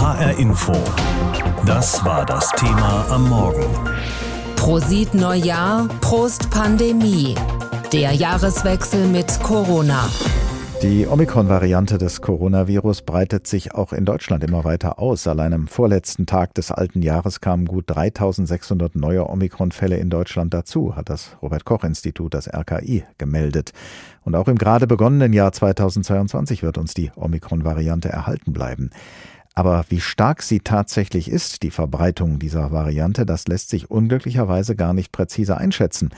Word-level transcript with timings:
HR 0.00 0.38
Info. 0.38 0.72
Das 1.66 2.04
war 2.04 2.24
das 2.24 2.52
Thema 2.52 3.04
am 3.10 3.28
Morgen. 3.28 3.64
Prosit 4.54 5.12
Neujahr, 5.12 5.88
Prost 6.00 6.48
Pandemie. 6.50 7.34
Der 7.92 8.12
Jahreswechsel 8.12 9.08
mit 9.08 9.42
Corona. 9.42 10.08
Die 10.82 11.08
Omikron-Variante 11.08 11.98
des 11.98 12.20
Coronavirus 12.20 13.02
breitet 13.02 13.48
sich 13.48 13.74
auch 13.74 13.92
in 13.92 14.04
Deutschland 14.04 14.44
immer 14.44 14.62
weiter 14.62 15.00
aus. 15.00 15.26
Allein 15.26 15.52
am 15.52 15.66
vorletzten 15.66 16.26
Tag 16.26 16.54
des 16.54 16.70
alten 16.70 17.02
Jahres 17.02 17.40
kamen 17.40 17.66
gut 17.66 17.86
3600 17.88 18.94
neue 18.94 19.28
Omikron-Fälle 19.28 19.96
in 19.96 20.10
Deutschland 20.10 20.54
dazu, 20.54 20.94
hat 20.94 21.10
das 21.10 21.36
Robert-Koch-Institut, 21.42 22.34
das 22.34 22.46
RKI, 22.46 23.02
gemeldet. 23.18 23.72
Und 24.22 24.36
auch 24.36 24.46
im 24.46 24.58
gerade 24.58 24.86
begonnenen 24.86 25.32
Jahr 25.32 25.50
2022 25.50 26.62
wird 26.62 26.78
uns 26.78 26.94
die 26.94 27.10
Omikron-Variante 27.16 28.08
erhalten 28.08 28.52
bleiben. 28.52 28.90
Aber 29.58 29.84
wie 29.88 30.00
stark 30.00 30.44
sie 30.44 30.60
tatsächlich 30.60 31.28
ist, 31.28 31.64
die 31.64 31.72
Verbreitung 31.72 32.38
dieser 32.38 32.70
Variante, 32.70 33.26
das 33.26 33.48
lässt 33.48 33.70
sich 33.70 33.90
unglücklicherweise 33.90 34.76
gar 34.76 34.94
nicht 34.94 35.10
präzise 35.10 35.56
einschätzen. 35.56 36.10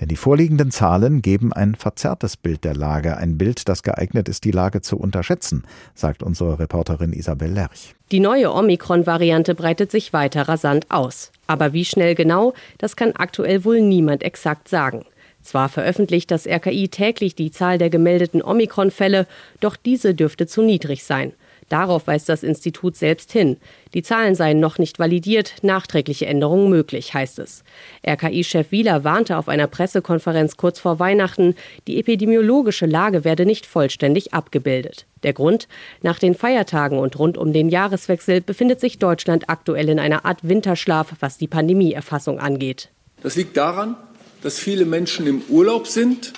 Denn 0.00 0.08
die 0.08 0.16
vorliegenden 0.16 0.70
Zahlen 0.70 1.20
geben 1.20 1.52
ein 1.52 1.74
verzerrtes 1.74 2.38
Bild 2.38 2.64
der 2.64 2.74
Lage, 2.74 3.18
ein 3.18 3.36
Bild, 3.36 3.68
das 3.68 3.82
geeignet 3.82 4.30
ist, 4.30 4.44
die 4.44 4.50
Lage 4.50 4.80
zu 4.80 4.96
unterschätzen, 4.96 5.64
sagt 5.94 6.22
unsere 6.22 6.58
Reporterin 6.58 7.12
Isabel 7.12 7.52
Lerch. 7.52 7.94
Die 8.12 8.20
neue 8.20 8.50
Omikron-Variante 8.50 9.54
breitet 9.54 9.90
sich 9.90 10.14
weiter 10.14 10.48
rasant 10.48 10.90
aus. 10.90 11.32
Aber 11.46 11.74
wie 11.74 11.84
schnell 11.84 12.14
genau, 12.14 12.54
das 12.78 12.96
kann 12.96 13.12
aktuell 13.12 13.66
wohl 13.66 13.82
niemand 13.82 14.22
exakt 14.22 14.70
sagen. 14.70 15.04
Zwar 15.42 15.68
veröffentlicht 15.68 16.30
das 16.30 16.46
RKI 16.46 16.88
täglich 16.88 17.34
die 17.34 17.50
Zahl 17.50 17.76
der 17.76 17.90
gemeldeten 17.90 18.40
Omikron-Fälle, 18.42 19.26
doch 19.60 19.76
diese 19.76 20.14
dürfte 20.14 20.46
zu 20.46 20.62
niedrig 20.62 21.04
sein. 21.04 21.34
Darauf 21.68 22.06
weist 22.06 22.28
das 22.28 22.44
Institut 22.44 22.96
selbst 22.96 23.32
hin. 23.32 23.56
Die 23.92 24.02
Zahlen 24.02 24.36
seien 24.36 24.60
noch 24.60 24.78
nicht 24.78 24.98
validiert, 24.98 25.54
nachträgliche 25.62 26.26
Änderungen 26.26 26.70
möglich, 26.70 27.12
heißt 27.12 27.40
es. 27.40 27.64
RKI-Chef 28.06 28.70
Wieler 28.70 29.02
warnte 29.02 29.36
auf 29.36 29.48
einer 29.48 29.66
Pressekonferenz 29.66 30.56
kurz 30.56 30.78
vor 30.78 31.00
Weihnachten, 31.00 31.56
die 31.88 31.98
epidemiologische 31.98 32.86
Lage 32.86 33.24
werde 33.24 33.46
nicht 33.46 33.66
vollständig 33.66 34.32
abgebildet. 34.32 35.06
Der 35.24 35.32
Grund? 35.32 35.66
Nach 36.02 36.20
den 36.20 36.36
Feiertagen 36.36 36.98
und 36.98 37.18
rund 37.18 37.36
um 37.36 37.52
den 37.52 37.68
Jahreswechsel 37.68 38.40
befindet 38.40 38.78
sich 38.78 38.98
Deutschland 38.98 39.48
aktuell 39.48 39.88
in 39.88 39.98
einer 39.98 40.24
Art 40.24 40.46
Winterschlaf, 40.48 41.14
was 41.18 41.36
die 41.36 41.48
Pandemieerfassung 41.48 42.38
angeht. 42.38 42.90
Das 43.22 43.34
liegt 43.34 43.56
daran, 43.56 43.96
dass 44.42 44.58
viele 44.60 44.84
Menschen 44.84 45.26
im 45.26 45.42
Urlaub 45.48 45.88
sind 45.88 46.34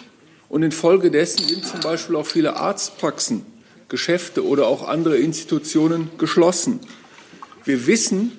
und 0.49 0.63
infolgedessen 0.63 1.47
sind 1.47 1.67
zum 1.67 1.81
Beispiel 1.81 2.17
auch 2.17 2.25
viele 2.25 2.57
Arztpraxen 2.57 3.58
Geschäfte 3.89 4.47
oder 4.47 4.67
auch 4.67 4.87
andere 4.87 5.17
Institutionen 5.17 6.11
geschlossen. 6.19 6.81
Wir 7.65 7.87
wissen, 7.87 8.33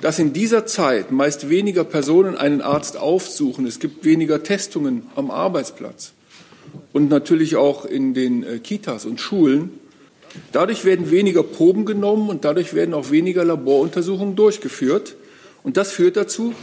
dass 0.00 0.18
in 0.18 0.32
dieser 0.32 0.66
Zeit 0.66 1.10
meist 1.10 1.48
weniger 1.48 1.84
Personen 1.84 2.36
einen 2.36 2.60
Arzt 2.60 2.96
aufsuchen. 2.96 3.66
Es 3.66 3.80
gibt 3.80 4.04
weniger 4.04 4.42
Testungen 4.42 5.06
am 5.16 5.30
Arbeitsplatz 5.30 6.12
und 6.92 7.08
natürlich 7.08 7.56
auch 7.56 7.84
in 7.84 8.14
den 8.14 8.42
äh, 8.44 8.58
Kitas 8.58 9.06
und 9.06 9.20
Schulen. 9.20 9.70
Dadurch 10.52 10.84
werden 10.84 11.10
weniger 11.10 11.42
Proben 11.42 11.84
genommen 11.84 12.28
und 12.28 12.44
dadurch 12.44 12.74
werden 12.74 12.94
auch 12.94 13.10
weniger 13.10 13.44
Laboruntersuchungen 13.44 14.36
durchgeführt. 14.36 15.16
Und 15.64 15.76
das 15.76 15.90
führt 15.90 16.16
dazu, 16.16 16.54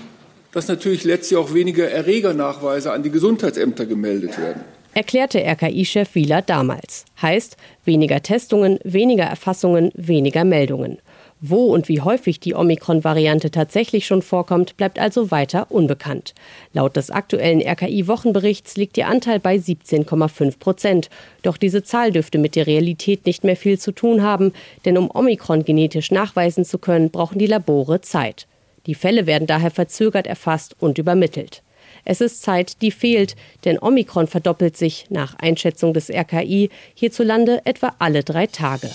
dass 0.52 0.68
natürlich 0.68 1.04
letztlich 1.04 1.38
auch 1.38 1.54
weniger 1.54 1.90
Erregernachweise 1.90 2.92
an 2.92 3.04
die 3.04 3.10
Gesundheitsämter 3.10 3.86
gemeldet 3.86 4.38
werden 4.38 4.62
erklärte 4.96 5.44
RKI-Chef 5.46 6.16
Wieler 6.16 6.42
damals. 6.42 7.06
Heißt, 7.22 7.58
weniger 7.84 8.24
Testungen, 8.24 8.80
weniger 8.84 9.26
Erfassungen, 9.26 9.92
weniger 9.94 10.46
Meldungen. 10.46 11.00
Wo 11.42 11.66
und 11.66 11.90
wie 11.90 12.00
häufig 12.00 12.40
die 12.40 12.56
Omikron-Variante 12.56 13.52
tatsächlich 13.52 14.08
schon 14.08 14.22
vorkommt, 14.22 14.78
bleibt 14.78 14.98
also 14.98 15.32
weiter 15.32 15.68
unbekannt. 15.70 16.34
Laut 16.72 16.96
des 16.96 17.12
aktuellen 17.12 17.62
RKI-Wochenberichts 17.62 18.78
liegt 18.78 18.98
ihr 18.98 19.08
Anteil 19.08 19.42
bei 19.42 19.58
17,5 19.58 20.60
Prozent. 20.60 21.10
Doch 21.44 21.58
diese 21.58 21.84
Zahl 21.84 22.14
dürfte 22.14 22.38
mit 22.38 22.56
der 22.56 22.66
Realität 22.66 23.26
nicht 23.26 23.44
mehr 23.44 23.58
viel 23.58 23.78
zu 23.78 23.92
tun 23.92 24.24
haben, 24.24 24.54
denn 24.86 24.98
um 24.98 25.12
Omikron 25.14 25.66
genetisch 25.66 26.10
nachweisen 26.10 26.64
zu 26.64 26.80
können, 26.80 27.12
brauchen 27.12 27.38
die 27.38 27.48
Labore 27.48 28.00
Zeit. 28.00 28.48
Die 28.86 28.96
Fälle 28.96 29.28
werden 29.28 29.46
daher 29.46 29.72
verzögert 29.72 30.28
erfasst 30.28 30.76
und 30.80 30.98
übermittelt. 30.98 31.64
Es 32.06 32.22
ist 32.22 32.44
Zeit, 32.44 32.82
die 32.82 32.92
fehlt, 32.92 33.36
denn 33.66 33.80
Omikron 33.80 34.28
verdoppelt 34.28 34.78
sich 34.78 35.08
nach 35.10 35.36
Einschätzung 35.40 35.94
des 35.94 36.10
RKI 36.10 36.70
hierzulande 36.94 37.62
etwa 37.66 37.96
alle 38.00 38.24
drei 38.24 38.46
Tage. 38.48 38.92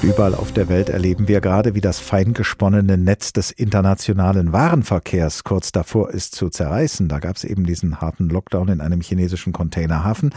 Überall 0.00 0.36
auf 0.36 0.52
der 0.52 0.68
Welt 0.68 0.90
erleben 0.90 1.26
wir 1.26 1.40
gerade, 1.40 1.74
wie 1.74 1.80
das 1.80 1.98
fein 1.98 2.32
gesponnene 2.32 2.96
Netz 2.96 3.32
des 3.32 3.50
internationalen 3.50 4.52
Warenverkehrs 4.52 5.42
kurz 5.42 5.72
davor 5.72 6.10
ist 6.10 6.36
zu 6.36 6.50
zerreißen. 6.50 7.08
Da 7.08 7.18
gab 7.18 7.34
es 7.34 7.42
eben 7.42 7.66
diesen 7.66 8.00
harten 8.00 8.28
Lockdown 8.28 8.68
in 8.68 8.80
einem 8.80 9.00
chinesischen 9.00 9.52
Containerhafen. 9.52 10.30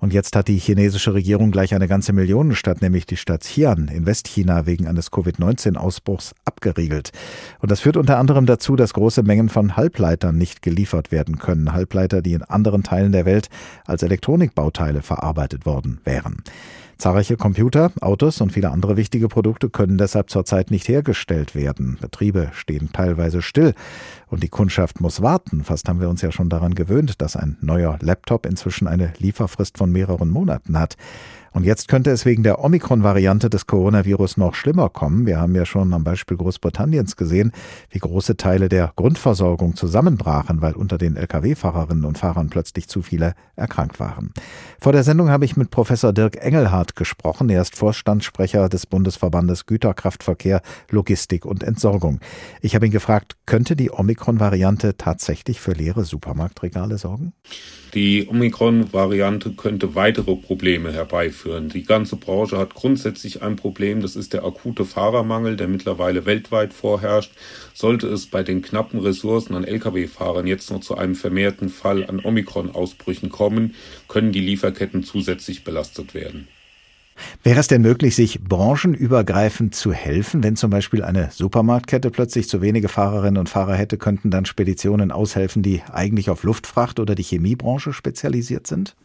Und 0.00 0.12
jetzt 0.12 0.34
hat 0.34 0.48
die 0.48 0.58
chinesische 0.58 1.14
Regierung 1.14 1.52
gleich 1.52 1.76
eine 1.76 1.86
ganze 1.86 2.12
Millionenstadt, 2.12 2.82
nämlich 2.82 3.06
die 3.06 3.16
Stadt 3.16 3.42
Xi'an 3.42 3.88
in 3.88 4.04
Westchina 4.04 4.66
wegen 4.66 4.88
eines 4.88 5.12
Covid-19-Ausbruchs 5.12 6.34
abgeriegelt. 6.44 7.12
Und 7.60 7.70
das 7.70 7.80
führt 7.80 7.96
unter 7.96 8.18
anderem 8.18 8.46
dazu, 8.46 8.74
dass 8.74 8.94
große 8.94 9.22
Mengen 9.22 9.48
von 9.48 9.76
Halbleitern 9.76 10.36
nicht 10.36 10.60
geliefert 10.60 11.12
werden 11.12 11.38
können. 11.38 11.72
Halbleiter, 11.72 12.20
die 12.20 12.32
in 12.32 12.42
anderen 12.42 12.82
Teilen 12.82 13.12
der 13.12 13.26
Welt 13.26 13.48
als 13.86 14.02
Elektronikbauteile 14.02 15.02
verarbeitet 15.02 15.66
worden 15.66 16.00
wären. 16.02 16.42
Zahlreiche 16.98 17.36
Computer, 17.36 17.92
Autos 18.00 18.40
und 18.40 18.52
viele 18.52 18.70
andere 18.70 18.96
wichtige 18.96 19.28
Produkte 19.28 19.68
können 19.68 19.98
deshalb 19.98 20.30
zurzeit 20.30 20.70
nicht 20.70 20.88
hergestellt 20.88 21.54
werden. 21.54 21.98
Betriebe 22.00 22.50
stehen 22.54 22.90
teilweise 22.92 23.42
still 23.42 23.74
und 24.28 24.42
die 24.42 24.48
Kundschaft 24.48 25.00
muss 25.00 25.22
warten. 25.22 25.64
Fast 25.64 25.88
haben 25.88 26.00
wir 26.00 26.08
uns 26.08 26.22
ja 26.22 26.32
schon 26.32 26.48
daran 26.48 26.74
gewöhnt, 26.74 27.20
dass 27.20 27.36
ein 27.36 27.56
neuer 27.60 27.98
Laptop 28.00 28.46
inzwischen 28.46 28.88
eine 28.88 29.12
Lieferfrist 29.18 29.78
von 29.78 29.90
mehreren 29.90 30.30
Monaten 30.30 30.78
hat. 30.78 30.96
Und 31.54 31.62
jetzt 31.62 31.86
könnte 31.86 32.10
es 32.10 32.26
wegen 32.26 32.42
der 32.42 32.64
Omikron-Variante 32.64 33.48
des 33.48 33.68
Coronavirus 33.68 34.38
noch 34.38 34.56
schlimmer 34.56 34.88
kommen. 34.88 35.24
Wir 35.24 35.38
haben 35.38 35.54
ja 35.54 35.64
schon 35.64 35.94
am 35.94 36.02
Beispiel 36.02 36.36
Großbritanniens 36.36 37.14
gesehen, 37.14 37.52
wie 37.90 38.00
große 38.00 38.36
Teile 38.36 38.68
der 38.68 38.92
Grundversorgung 38.96 39.76
zusammenbrachen, 39.76 40.62
weil 40.62 40.72
unter 40.72 40.98
den 40.98 41.14
Lkw-Fahrerinnen 41.14 42.04
und 42.04 42.18
Fahrern 42.18 42.50
plötzlich 42.50 42.88
zu 42.88 43.02
viele 43.02 43.34
erkrankt 43.54 44.00
waren. 44.00 44.32
Vor 44.80 44.90
der 44.90 45.04
Sendung 45.04 45.30
habe 45.30 45.44
ich 45.44 45.56
mit 45.56 45.70
Professor 45.70 46.12
Dirk 46.12 46.38
Engelhardt 46.44 46.96
gesprochen. 46.96 47.48
Er 47.48 47.62
ist 47.62 47.76
Vorstandssprecher 47.76 48.68
des 48.68 48.86
Bundesverbandes 48.86 49.66
Güterkraftverkehr, 49.66 50.60
Logistik 50.90 51.46
und 51.46 51.62
Entsorgung. 51.62 52.18
Ich 52.62 52.74
habe 52.74 52.86
ihn 52.86 52.92
gefragt, 52.92 53.36
könnte 53.46 53.76
die 53.76 53.92
Omikron-Variante 53.92 54.96
tatsächlich 54.96 55.60
für 55.60 55.72
leere 55.72 56.04
Supermarktregale 56.04 56.98
sorgen? 56.98 57.32
Die 57.94 58.26
Omikron-Variante 58.28 59.52
könnte 59.52 59.94
weitere 59.94 60.34
Probleme 60.34 60.92
herbeiführen. 60.92 61.43
Die 61.44 61.84
ganze 61.84 62.16
Branche 62.16 62.58
hat 62.58 62.74
grundsätzlich 62.74 63.42
ein 63.42 63.56
Problem, 63.56 64.00
das 64.00 64.16
ist 64.16 64.32
der 64.32 64.44
akute 64.44 64.84
Fahrermangel, 64.84 65.56
der 65.56 65.68
mittlerweile 65.68 66.26
weltweit 66.26 66.72
vorherrscht. 66.72 67.32
Sollte 67.74 68.08
es 68.08 68.26
bei 68.26 68.42
den 68.42 68.62
knappen 68.62 69.00
Ressourcen 69.00 69.54
an 69.54 69.64
Lkw-Fahrern 69.64 70.46
jetzt 70.46 70.70
noch 70.70 70.80
zu 70.80 70.96
einem 70.96 71.14
vermehrten 71.14 71.68
Fall 71.68 72.04
an 72.06 72.20
Omikron-Ausbrüchen 72.24 73.28
kommen, 73.28 73.74
können 74.08 74.32
die 74.32 74.40
Lieferketten 74.40 75.04
zusätzlich 75.04 75.64
belastet 75.64 76.14
werden. 76.14 76.48
Wäre 77.42 77.60
es 77.60 77.68
denn 77.68 77.82
möglich, 77.82 78.16
sich 78.16 78.42
branchenübergreifend 78.42 79.74
zu 79.74 79.92
helfen? 79.92 80.42
Wenn 80.42 80.56
zum 80.56 80.70
Beispiel 80.70 81.02
eine 81.02 81.30
Supermarktkette 81.30 82.10
plötzlich 82.10 82.48
zu 82.48 82.60
wenige 82.60 82.88
Fahrerinnen 82.88 83.38
und 83.38 83.48
Fahrer 83.48 83.76
hätte, 83.76 83.98
könnten 83.98 84.30
dann 84.30 84.46
Speditionen 84.46 85.12
aushelfen, 85.12 85.62
die 85.62 85.82
eigentlich 85.92 86.30
auf 86.30 86.42
Luftfracht 86.42 86.98
oder 86.98 87.14
die 87.14 87.22
Chemiebranche 87.22 87.92
spezialisiert 87.92 88.66
sind? 88.66 88.96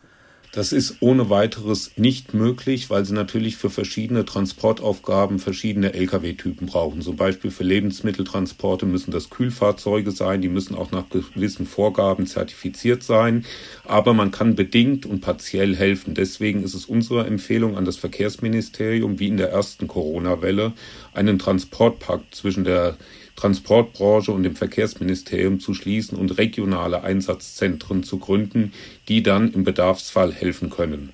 Das 0.51 0.71
ist 0.71 0.97
ohne 1.01 1.29
weiteres 1.29 1.91
nicht 1.95 2.33
möglich, 2.33 2.89
weil 2.89 3.05
sie 3.05 3.13
natürlich 3.13 3.55
für 3.55 3.69
verschiedene 3.69 4.25
Transportaufgaben 4.25 5.37
verschiedene 5.37 5.93
Lkw-Typen 5.93 6.65
brauchen. 6.65 7.01
Zum 7.01 7.17
Beispiel 7.17 7.51
für 7.51 7.63
Lebensmitteltransporte 7.63 8.87
müssen 8.87 9.11
das 9.11 9.29
Kühlfahrzeuge 9.29 10.09
sein, 10.09 10.41
die 10.41 10.49
müssen 10.49 10.73
auch 10.73 10.91
nach 10.91 11.05
gewissen 11.09 11.67
Vorgaben 11.67 12.25
zertifiziert 12.25 13.03
sein. 13.03 13.45
Aber 13.85 14.15
man 14.15 14.31
kann 14.31 14.55
bedingt 14.55 15.05
und 15.05 15.21
partiell 15.21 15.75
helfen. 15.75 16.15
Deswegen 16.15 16.63
ist 16.63 16.73
es 16.73 16.85
unsere 16.85 17.27
Empfehlung 17.27 17.77
an 17.77 17.85
das 17.85 17.97
Verkehrsministerium, 17.97 19.19
wie 19.19 19.27
in 19.27 19.37
der 19.37 19.51
ersten 19.51 19.87
Corona-Welle, 19.87 20.73
einen 21.13 21.37
Transportpakt 21.37 22.33
zwischen 22.33 22.63
der 22.63 22.97
Transportbranche 23.39 24.31
und 24.31 24.43
dem 24.43 24.55
Verkehrsministerium 24.55 25.59
zu 25.59 25.73
schließen 25.73 26.17
und 26.17 26.37
regionale 26.37 27.03
Einsatzzentren 27.03 28.03
zu 28.03 28.19
gründen, 28.19 28.73
die 29.07 29.23
dann 29.23 29.53
im 29.53 29.63
Bedarfsfall 29.63 30.33
helfen 30.33 30.69
können. 30.69 31.13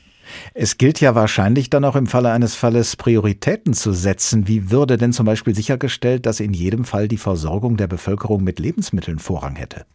Es 0.56 0.78
gilt 0.78 1.00
ja 1.02 1.14
wahrscheinlich 1.14 1.70
dann 1.70 1.86
auch 1.86 1.96
im 1.96 2.08
Falle 2.08 2.32
eines 2.32 2.56
Falles 2.56 2.96
Prioritäten 2.96 3.74
zu 3.74 3.94
setzen. 3.94 4.48
Wie 4.48 4.72
würde 4.72 4.98
denn 4.98 5.14
zum 5.14 5.28
Beispiel 5.28 5.54
sichergestellt, 5.54 6.26
dass 6.26 6.40
in 6.40 6.54
jedem 6.54 6.84
Fall 6.84 7.08
die 7.08 7.18
Versorgung 7.18 7.78
der 7.78 7.88
Bevölkerung 7.88 8.44
mit 8.44 8.60
Lebensmitteln 8.60 9.20
Vorrang 9.20 9.56
hätte? 9.56 9.86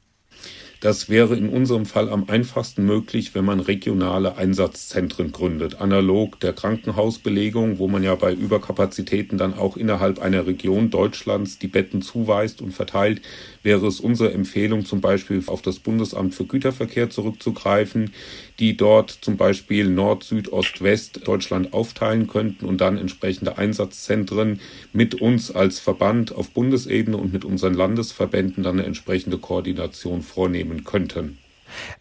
Das 0.80 1.10
wäre 1.10 1.36
in 1.36 1.50
unserem 1.50 1.84
Fall 1.84 2.08
am 2.08 2.24
einfachsten 2.30 2.86
möglich, 2.86 3.34
wenn 3.34 3.44
man 3.44 3.60
regionale 3.60 4.38
Einsatzzentren 4.38 5.30
gründet, 5.30 5.78
analog 5.78 6.40
der 6.40 6.54
Krankenhausbelegung, 6.54 7.78
wo 7.78 7.86
man 7.86 8.02
ja 8.02 8.14
bei 8.14 8.32
Überkapazitäten 8.32 9.36
dann 9.36 9.52
auch 9.52 9.76
innerhalb 9.76 10.20
einer 10.20 10.46
Region 10.46 10.88
Deutschlands 10.88 11.58
die 11.58 11.66
Betten 11.66 12.00
zuweist 12.00 12.62
und 12.62 12.72
verteilt, 12.72 13.20
wäre 13.62 13.86
es 13.86 14.00
unsere 14.00 14.32
Empfehlung, 14.32 14.86
zum 14.86 15.02
Beispiel 15.02 15.42
auf 15.48 15.60
das 15.60 15.80
Bundesamt 15.80 16.34
für 16.34 16.46
Güterverkehr 16.46 17.10
zurückzugreifen, 17.10 18.12
die 18.58 18.74
dort 18.74 19.10
zum 19.10 19.36
Beispiel 19.36 19.86
Nord, 19.86 20.24
Süd, 20.24 20.50
Ost, 20.50 20.82
West 20.82 21.20
Deutschland 21.26 21.74
aufteilen 21.74 22.26
könnten 22.26 22.64
und 22.64 22.80
dann 22.80 22.96
entsprechende 22.96 23.58
Einsatzzentren 23.58 24.60
mit 24.94 25.20
uns 25.20 25.50
als 25.50 25.78
Verband 25.78 26.34
auf 26.34 26.50
Bundesebene 26.50 27.18
und 27.18 27.34
mit 27.34 27.44
unseren 27.44 27.74
Landesverbänden 27.74 28.62
dann 28.62 28.78
eine 28.78 28.86
entsprechende 28.86 29.36
Koordination 29.36 30.22
vornehmen 30.22 30.69
könnten. 30.84 31.38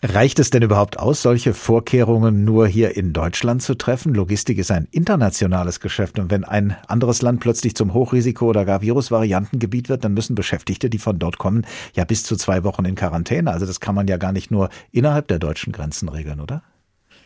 Reicht 0.02 0.40
es 0.40 0.50
denn 0.50 0.64
überhaupt 0.64 1.00
aus, 1.00 1.22
solche 1.22 1.54
Vorkehrungen 1.54 2.44
nur 2.44 2.68
hier 2.68 2.96
in 2.96 3.14
Deutschland 3.14 3.62
zu 3.62 3.76
treffen? 3.76 4.14
Logistik 4.14 4.58
ist 4.58 4.72
ein 4.72 4.88
internationales 4.92 5.80
Geschäft 5.80 6.20
und 6.20 6.32
wenn 6.32 6.44
ein 6.44 6.76
anderes 6.88 7.22
Land 7.22 7.40
plötzlich 7.40 7.76
zum 7.76 7.94
Hochrisiko- 7.94 8.48
oder 8.48 8.66
gar 8.66 8.82
Virusvariantengebiet 8.82 9.90
wird, 9.90 10.04
dann 10.04 10.14
müssen 10.14 10.36
Beschäftigte, 10.36 10.90
die 10.90 11.00
von 11.00 11.20
dort 11.20 11.38
kommen, 11.38 11.66
ja 11.96 12.06
bis 12.06 12.24
zu 12.24 12.36
zwei 12.36 12.64
Wochen 12.64 12.86
in 12.86 12.96
Quarantäne. 12.96 13.52
Also 13.52 13.66
das 13.66 13.80
kann 13.80 13.96
man 13.96 14.08
ja 14.08 14.18
gar 14.18 14.32
nicht 14.32 14.52
nur 14.52 14.70
innerhalb 14.92 15.28
der 15.28 15.40
deutschen 15.40 15.74
Grenzen 15.74 16.10
regeln, 16.10 16.40
oder? 16.40 16.64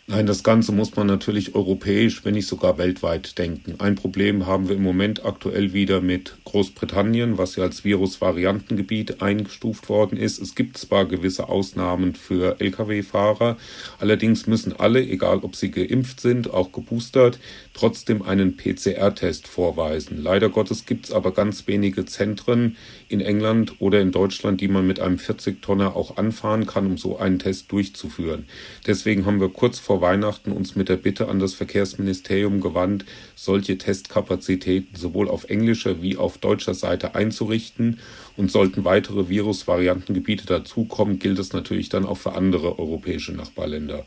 Nein, 0.05 0.25
das 0.25 0.43
Ganze 0.43 0.73
muss 0.73 0.97
man 0.97 1.07
natürlich 1.07 1.55
europäisch, 1.55 2.25
wenn 2.25 2.33
nicht 2.33 2.47
sogar 2.47 2.77
weltweit 2.77 3.37
denken. 3.37 3.75
Ein 3.79 3.95
Problem 3.95 4.45
haben 4.45 4.67
wir 4.67 4.75
im 4.75 4.83
Moment 4.83 5.23
aktuell 5.23 5.71
wieder 5.71 6.01
mit 6.01 6.35
Großbritannien, 6.43 7.37
was 7.37 7.55
ja 7.55 7.63
als 7.63 7.85
Virusvariantengebiet 7.85 9.21
eingestuft 9.21 9.87
worden 9.87 10.17
ist. 10.17 10.41
Es 10.41 10.55
gibt 10.55 10.77
zwar 10.77 11.05
gewisse 11.05 11.47
Ausnahmen 11.47 12.15
für 12.15 12.59
Lkw-Fahrer, 12.59 13.55
allerdings 13.97 14.45
müssen 14.45 14.73
alle, 14.77 15.01
egal 15.01 15.39
ob 15.39 15.55
sie 15.55 15.71
geimpft 15.71 16.19
sind, 16.19 16.51
auch 16.51 16.73
geboostert, 16.73 17.39
trotzdem 17.73 18.21
einen 18.21 18.55
PCR-Test 18.55 19.47
vorweisen. 19.47 20.21
Leider 20.21 20.49
Gottes 20.49 20.85
gibt 20.85 21.05
es 21.05 21.11
aber 21.11 21.31
ganz 21.31 21.67
wenige 21.67 22.05
Zentren 22.05 22.77
in 23.09 23.19
England 23.19 23.75
oder 23.79 23.99
in 23.99 24.11
Deutschland, 24.11 24.61
die 24.61 24.67
man 24.67 24.85
mit 24.85 24.99
einem 24.99 25.17
40-Tonner 25.17 25.95
auch 25.95 26.17
anfahren 26.17 26.65
kann, 26.65 26.85
um 26.85 26.97
so 26.97 27.17
einen 27.17 27.39
Test 27.39 27.71
durchzuführen. 27.71 28.45
Deswegen 28.85 29.25
haben 29.25 29.41
wir 29.41 29.49
kurz 29.49 29.79
vor 29.79 30.01
Weihnachten 30.01 30.51
uns 30.51 30.75
mit 30.75 30.89
der 30.89 30.97
Bitte 30.97 31.27
an 31.27 31.39
das 31.39 31.53
Verkehrsministerium 31.55 32.61
gewandt, 32.61 33.05
solche 33.35 33.77
Testkapazitäten 33.77 34.95
sowohl 34.95 35.27
auf 35.27 35.49
englischer 35.49 36.01
wie 36.01 36.17
auf 36.17 36.37
deutscher 36.37 36.73
Seite 36.73 37.15
einzurichten. 37.15 37.99
Und 38.35 38.51
sollten 38.51 38.83
weitere 38.83 39.29
Virusvariantengebiete 39.29 40.47
dazukommen, 40.47 41.19
gilt 41.19 41.37
es 41.37 41.53
natürlich 41.53 41.89
dann 41.89 42.05
auch 42.05 42.17
für 42.17 42.33
andere 42.33 42.79
europäische 42.79 43.31
Nachbarländer. 43.31 44.05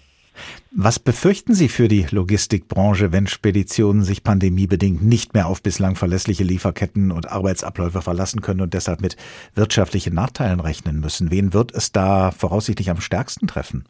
Was 0.70 0.98
befürchten 0.98 1.54
Sie 1.54 1.68
für 1.68 1.88
die 1.88 2.06
Logistikbranche, 2.10 3.12
wenn 3.12 3.26
Speditionen 3.26 4.02
sich 4.02 4.22
pandemiebedingt 4.22 5.02
nicht 5.02 5.34
mehr 5.34 5.46
auf 5.46 5.62
bislang 5.62 5.96
verlässliche 5.96 6.44
Lieferketten 6.44 7.12
und 7.12 7.30
Arbeitsabläufe 7.30 8.02
verlassen 8.02 8.42
können 8.42 8.60
und 8.60 8.74
deshalb 8.74 9.00
mit 9.00 9.16
wirtschaftlichen 9.54 10.14
Nachteilen 10.14 10.60
rechnen 10.60 11.00
müssen? 11.00 11.30
Wen 11.30 11.52
wird 11.52 11.74
es 11.74 11.92
da 11.92 12.30
voraussichtlich 12.30 12.90
am 12.90 13.00
stärksten 13.00 13.46
treffen? 13.46 13.84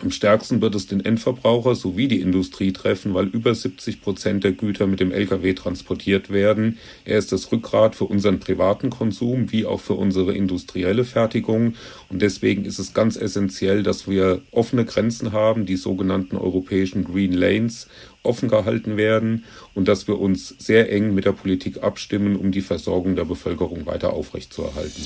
Am 0.00 0.12
stärksten 0.12 0.60
wird 0.60 0.76
es 0.76 0.86
den 0.86 1.04
Endverbraucher 1.04 1.74
sowie 1.74 2.06
die 2.06 2.20
Industrie 2.20 2.72
treffen, 2.72 3.14
weil 3.14 3.26
über 3.26 3.52
70 3.52 4.00
Prozent 4.00 4.44
der 4.44 4.52
Güter 4.52 4.86
mit 4.86 5.00
dem 5.00 5.10
Lkw 5.10 5.54
transportiert 5.54 6.30
werden. 6.30 6.78
Er 7.04 7.18
ist 7.18 7.32
das 7.32 7.50
Rückgrat 7.50 7.96
für 7.96 8.04
unseren 8.04 8.38
privaten 8.38 8.90
Konsum 8.90 9.50
wie 9.50 9.66
auch 9.66 9.80
für 9.80 9.94
unsere 9.94 10.34
industrielle 10.34 11.04
Fertigung. 11.04 11.74
Und 12.08 12.22
deswegen 12.22 12.64
ist 12.64 12.78
es 12.78 12.94
ganz 12.94 13.16
essentiell, 13.16 13.82
dass 13.82 14.08
wir 14.08 14.42
offene 14.52 14.84
Grenzen 14.84 15.32
haben, 15.32 15.66
die 15.66 15.76
sogenannten 15.76 16.36
europäischen 16.36 17.02
Green 17.02 17.32
Lanes 17.32 17.88
offen 18.22 18.48
gehalten 18.48 18.96
werden 18.96 19.44
und 19.74 19.88
dass 19.88 20.06
wir 20.06 20.20
uns 20.20 20.54
sehr 20.58 20.92
eng 20.92 21.14
mit 21.14 21.24
der 21.24 21.32
Politik 21.32 21.82
abstimmen, 21.82 22.36
um 22.36 22.52
die 22.52 22.60
Versorgung 22.60 23.16
der 23.16 23.24
Bevölkerung 23.24 23.86
weiter 23.86 24.12
aufrechtzuerhalten. 24.12 25.04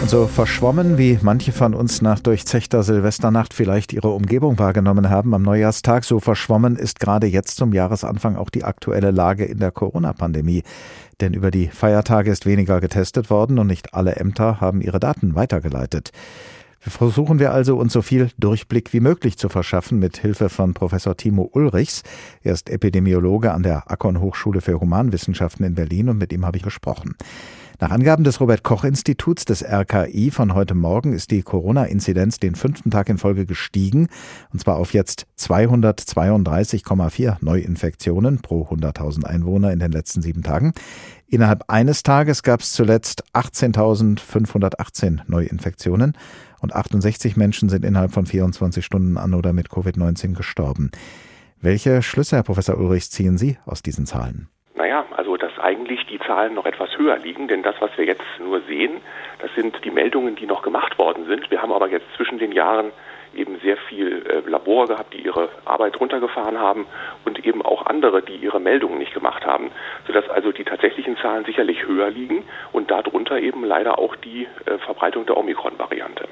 Und 0.00 0.10
so 0.10 0.26
verschwommen, 0.26 0.98
wie 0.98 1.18
manche 1.22 1.52
von 1.52 1.74
uns 1.74 2.02
nach 2.02 2.18
durchzechter 2.18 2.82
Silvesternacht 2.82 3.54
vielleicht 3.54 3.92
ihre 3.92 4.08
Umgebung 4.08 4.58
wahrgenommen 4.58 5.10
haben 5.10 5.34
am 5.34 5.42
Neujahrstag, 5.42 6.04
so 6.04 6.18
verschwommen 6.18 6.76
ist 6.76 6.98
gerade 6.98 7.26
jetzt 7.26 7.56
zum 7.56 7.72
Jahresanfang 7.72 8.36
auch 8.36 8.50
die 8.50 8.64
aktuelle 8.64 9.12
Lage 9.12 9.44
in 9.44 9.58
der 9.58 9.70
Corona-Pandemie. 9.70 10.62
Denn 11.20 11.34
über 11.34 11.52
die 11.52 11.68
Feiertage 11.68 12.32
ist 12.32 12.46
weniger 12.46 12.80
getestet 12.80 13.30
worden 13.30 13.60
und 13.60 13.68
nicht 13.68 13.94
alle 13.94 14.16
Ämter 14.16 14.60
haben 14.60 14.80
ihre 14.80 14.98
Daten 14.98 15.36
weitergeleitet. 15.36 16.10
Versuchen 16.84 17.38
wir 17.38 17.52
also, 17.52 17.76
uns 17.76 17.92
so 17.92 18.02
viel 18.02 18.30
Durchblick 18.38 18.92
wie 18.92 18.98
möglich 18.98 19.38
zu 19.38 19.48
verschaffen 19.48 20.00
mit 20.00 20.16
Hilfe 20.16 20.48
von 20.48 20.74
Professor 20.74 21.16
Timo 21.16 21.48
Ulrichs. 21.52 22.02
Er 22.42 22.54
ist 22.54 22.68
Epidemiologe 22.68 23.52
an 23.52 23.62
der 23.62 23.88
Akkon 23.88 24.20
Hochschule 24.20 24.60
für 24.60 24.80
Humanwissenschaften 24.80 25.64
in 25.64 25.76
Berlin 25.76 26.08
und 26.08 26.18
mit 26.18 26.32
ihm 26.32 26.44
habe 26.44 26.56
ich 26.56 26.64
gesprochen. 26.64 27.14
Nach 27.78 27.90
Angaben 27.90 28.24
des 28.24 28.40
Robert 28.40 28.64
Koch 28.64 28.82
Instituts 28.84 29.44
des 29.44 29.64
RKI 29.64 30.32
von 30.32 30.54
heute 30.54 30.74
Morgen 30.74 31.12
ist 31.12 31.30
die 31.30 31.42
Corona-Inzidenz 31.42 32.38
den 32.38 32.56
fünften 32.56 32.90
Tag 32.90 33.08
in 33.08 33.18
Folge 33.18 33.46
gestiegen, 33.46 34.08
und 34.52 34.60
zwar 34.60 34.76
auf 34.76 34.92
jetzt 34.92 35.26
232,4 35.38 37.36
Neuinfektionen 37.40 38.40
pro 38.40 38.68
100.000 38.68 39.24
Einwohner 39.24 39.72
in 39.72 39.78
den 39.78 39.92
letzten 39.92 40.22
sieben 40.22 40.42
Tagen. 40.42 40.72
Innerhalb 41.26 41.64
eines 41.68 42.02
Tages 42.02 42.42
gab 42.42 42.60
es 42.60 42.72
zuletzt 42.72 43.24
18.518 43.34 45.20
Neuinfektionen 45.26 46.16
und 46.62 46.74
68 46.74 47.36
Menschen 47.36 47.68
sind 47.68 47.84
innerhalb 47.84 48.12
von 48.12 48.24
24 48.24 48.84
Stunden 48.84 49.18
an 49.18 49.34
oder 49.34 49.52
mit 49.52 49.68
Covid-19 49.68 50.34
gestorben. 50.34 50.90
Welche 51.60 52.02
Schlüsse, 52.02 52.36
Herr 52.36 52.42
Professor 52.42 52.78
Ulrichs, 52.78 53.10
ziehen 53.10 53.36
Sie 53.36 53.58
aus 53.66 53.82
diesen 53.82 54.06
Zahlen? 54.06 54.48
Naja, 54.74 55.04
also 55.10 55.36
dass 55.36 55.58
eigentlich 55.58 56.06
die 56.06 56.18
Zahlen 56.18 56.54
noch 56.54 56.64
etwas 56.64 56.96
höher 56.96 57.18
liegen, 57.18 57.46
denn 57.46 57.62
das, 57.62 57.74
was 57.80 57.90
wir 57.98 58.06
jetzt 58.06 58.24
nur 58.38 58.62
sehen, 58.62 59.02
das 59.40 59.50
sind 59.54 59.84
die 59.84 59.90
Meldungen, 59.90 60.34
die 60.34 60.46
noch 60.46 60.62
gemacht 60.62 60.98
worden 60.98 61.26
sind. 61.26 61.50
Wir 61.50 61.60
haben 61.60 61.72
aber 61.72 61.88
jetzt 61.88 62.06
zwischen 62.16 62.38
den 62.38 62.52
Jahren 62.52 62.90
eben 63.34 63.58
sehr 63.60 63.76
viel 63.76 64.24
äh, 64.26 64.48
Labor 64.48 64.86
gehabt, 64.86 65.12
die 65.14 65.22
ihre 65.22 65.50
Arbeit 65.64 66.00
runtergefahren 66.00 66.58
haben 66.58 66.86
und 67.24 67.44
eben 67.44 67.62
auch 67.62 67.86
andere, 67.86 68.22
die 68.22 68.36
ihre 68.36 68.60
Meldungen 68.60 68.98
nicht 68.98 69.14
gemacht 69.14 69.44
haben, 69.44 69.70
sodass 70.06 70.28
also 70.28 70.52
die 70.52 70.64
tatsächlichen 70.64 71.16
Zahlen 71.18 71.44
sicherlich 71.44 71.86
höher 71.86 72.10
liegen 72.10 72.44
und 72.72 72.90
darunter 72.90 73.38
eben 73.38 73.64
leider 73.64 73.98
auch 73.98 74.16
die 74.16 74.48
äh, 74.66 74.78
Verbreitung 74.78 75.26
der 75.26 75.36
Omikron-Variante. 75.36 76.28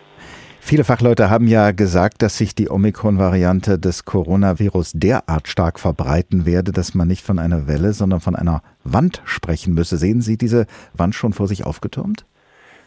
Viele 0.63 0.85
Fachleute 0.85 1.31
haben 1.31 1.49
ja 1.49 1.73
gesagt, 1.73 2.23
dass 2.23 2.39
sich 2.39 2.55
die 2.55 2.71
Omikron-Variante 2.71 3.79
des 3.79 4.05
Coronavirus 4.05 4.93
derart 4.95 5.49
stark 5.49 5.81
verbreiten 5.81 6.47
werde, 6.47 6.71
dass 6.71 6.95
man 6.95 7.09
nicht 7.09 7.25
von 7.25 7.39
einer 7.39 7.67
Welle, 7.67 7.93
sondern 7.93 8.21
von 8.21 8.37
einer 8.37 8.63
Wand 8.85 9.23
sprechen 9.25 9.75
müsse. 9.75 9.97
Sehen 9.97 10.21
Sie 10.21 10.37
diese 10.37 10.67
Wand 10.95 11.15
schon 11.17 11.33
vor 11.33 11.49
sich 11.49 11.67
aufgetürmt? 11.67 12.25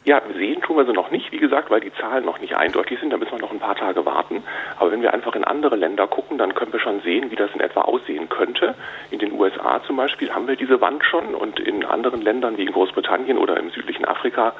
Ja, 0.05 0.21
sehen 0.35 0.61
tun 0.61 0.75
wir 0.75 0.85
sie 0.85 0.91
noch 0.91 1.11
nicht, 1.11 1.31
wie 1.31 1.37
gesagt, 1.37 1.69
weil 1.69 1.79
die 1.79 1.93
Zahlen 1.93 2.25
noch 2.25 2.37
nicht 2.39 2.57
eindeutig 2.57 2.99
sind. 2.99 3.11
Da 3.11 3.17
müssen 3.17 3.31
wir 3.31 3.39
noch 3.39 3.53
ein 3.53 3.59
paar 3.59 3.75
Tage 3.75 4.05
warten. 4.05 4.43
Aber 4.77 4.91
wenn 4.91 5.01
wir 5.01 5.13
einfach 5.13 5.33
in 5.33 5.45
andere 5.45 5.77
Länder 5.77 6.07
gucken, 6.07 6.37
dann 6.37 6.53
können 6.55 6.73
wir 6.73 6.81
schon 6.81 6.99
sehen, 7.01 7.31
wie 7.31 7.37
das 7.37 7.51
in 7.53 7.61
etwa 7.61 7.81
aussehen 7.81 8.27
könnte. 8.27 8.75
In 9.11 9.19
den 9.19 9.31
USA 9.31 9.81
zum 9.87 9.95
Beispiel 9.95 10.29
haben 10.33 10.45
wir 10.45 10.57
diese 10.57 10.81
Wand 10.81 11.05
schon 11.05 11.33
und 11.35 11.57
in 11.61 11.85
anderen 11.85 12.21
Ländern 12.21 12.57
wie 12.57 12.63
in 12.63 12.73
Großbritannien 12.73 13.37
oder 13.37 13.57
im 13.57 13.69
südlichen 13.69 14.03
Afrika, 14.03 14.53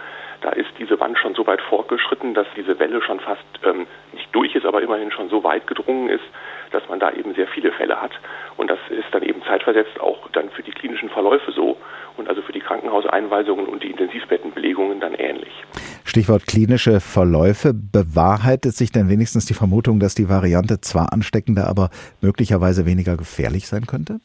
da 0.44 0.50
ist 0.50 0.70
diese 0.78 1.00
Wand 1.00 1.18
schon 1.18 1.36
so 1.36 1.48
weit 1.48 1.62
fortgeschritten, 1.62 2.34
dass 2.34 2.48
diese 2.56 2.78
Welle 2.78 3.02
schon 3.02 3.20
fast 3.22 3.44
ähm, 3.64 3.88
nicht 4.12 4.28
durch 4.34 4.54
ist, 4.56 4.66
aber 4.66 4.82
immerhin 4.82 5.12
schon 5.12 5.30
so 5.30 5.44
weit 5.44 5.66
gedrungen 5.68 6.10
ist, 6.10 6.24
dass 6.72 6.88
man 6.90 7.00
da 7.00 7.12
eben 7.12 7.34
sehr 7.34 7.48
viele 7.48 7.72
Fälle 7.72 8.02
hat. 8.02 8.12
Und 8.58 8.70
das 8.70 8.80
ist 8.90 9.08
dann 9.12 9.24
eben 9.24 9.42
zeitversetzt 9.44 10.00
auch 10.02 10.30
dann 10.34 10.50
für 10.50 10.62
die 10.62 10.72
klinischen 10.72 11.10
Verläufe 11.10 11.52
so 11.54 11.78
und 12.18 12.28
also 12.28 12.42
für 12.42 12.52
die 12.52 12.60
Krankenhauseinweisungen 12.60 13.68
und 13.68 13.84
die 13.84 13.92
Intensivbettenbelegungen 13.92 15.00
dann 15.00 15.14
ähnlich. 15.14 15.54
Stichwort 16.04 16.46
klinische 16.46 17.00
Verläufe. 17.00 17.74
Bewahrheitet 17.74 18.76
sich 18.76 18.92
denn 18.92 19.10
wenigstens 19.10 19.46
die 19.46 19.54
Vermutung, 19.54 20.00
dass 20.00 20.14
die 20.14 20.28
Variante 20.28 20.82
zwar 20.82 21.14
ansteckender, 21.14 21.68
aber 21.70 21.90
möglicherweise 22.22 22.86
weniger 22.86 23.16
gefährlich 23.16 23.68
sein 23.68 23.86
könnte? 23.86 24.20